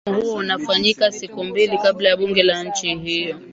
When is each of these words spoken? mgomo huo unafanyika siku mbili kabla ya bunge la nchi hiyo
mgomo 0.07 0.21
huo 0.23 0.33
unafanyika 0.35 1.11
siku 1.11 1.43
mbili 1.43 1.77
kabla 1.77 2.09
ya 2.09 2.17
bunge 2.17 2.43
la 2.43 2.63
nchi 2.63 2.95
hiyo 2.95 3.39